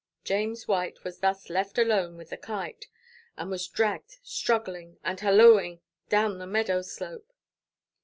[0.23, 2.87] James White was thus left alone with the Kite,
[3.37, 7.31] and was dragged struggling and hallooing down the meadow slope.